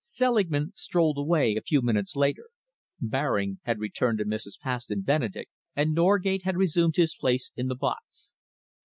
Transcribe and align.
Selingman 0.00 0.72
strolled 0.76 1.18
away, 1.18 1.56
a 1.56 1.60
few 1.60 1.82
minutes 1.82 2.14
later. 2.14 2.50
Baring 3.00 3.58
had 3.64 3.80
returned 3.80 4.18
to 4.18 4.24
Mrs. 4.24 4.56
Paston 4.60 5.00
Benedek, 5.02 5.48
and 5.74 5.92
Norgate 5.92 6.44
had 6.44 6.56
resumed 6.56 6.94
his 6.94 7.16
place 7.16 7.50
in 7.56 7.66
the 7.66 7.74
box. 7.74 8.32